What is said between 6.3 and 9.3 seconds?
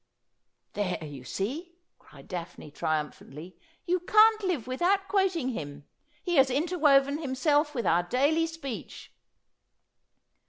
has interwoven himself with our daily speech.'